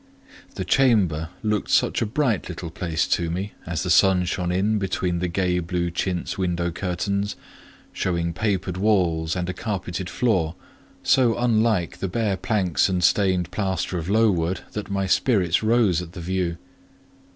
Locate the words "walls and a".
8.77-9.53